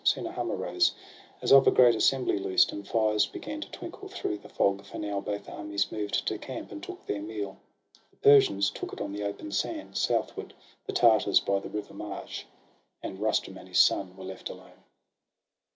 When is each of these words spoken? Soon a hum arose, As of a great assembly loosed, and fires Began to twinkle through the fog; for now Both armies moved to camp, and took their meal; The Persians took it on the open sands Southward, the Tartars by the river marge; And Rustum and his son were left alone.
Soon 0.03 0.25
a 0.25 0.31
hum 0.31 0.51
arose, 0.51 0.93
As 1.43 1.51
of 1.51 1.67
a 1.67 1.71
great 1.71 1.93
assembly 1.93 2.39
loosed, 2.39 2.71
and 2.71 2.87
fires 2.87 3.27
Began 3.27 3.61
to 3.61 3.69
twinkle 3.69 4.07
through 4.07 4.39
the 4.39 4.49
fog; 4.49 4.83
for 4.83 4.97
now 4.97 5.21
Both 5.21 5.47
armies 5.47 5.91
moved 5.91 6.25
to 6.25 6.39
camp, 6.39 6.71
and 6.71 6.81
took 6.81 7.05
their 7.05 7.21
meal; 7.21 7.57
The 8.09 8.17
Persians 8.17 8.71
took 8.71 8.93
it 8.93 8.99
on 8.99 9.13
the 9.13 9.21
open 9.21 9.51
sands 9.51 9.99
Southward, 9.99 10.55
the 10.87 10.91
Tartars 10.93 11.39
by 11.39 11.59
the 11.59 11.69
river 11.69 11.93
marge; 11.93 12.47
And 13.03 13.19
Rustum 13.19 13.59
and 13.59 13.67
his 13.67 13.77
son 13.79 14.17
were 14.17 14.25
left 14.25 14.49
alone. 14.49 14.81